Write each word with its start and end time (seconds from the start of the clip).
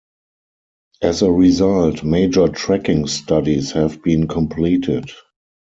As 1.03 1.21
a 1.21 1.31
result, 1.31 2.03
major 2.03 2.47
tracking 2.47 3.05
studies 3.05 3.73
have 3.73 4.01
been 4.01 4.27
completed. 4.27 5.11